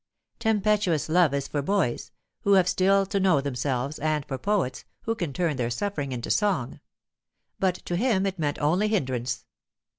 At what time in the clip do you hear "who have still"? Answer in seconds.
2.39-3.05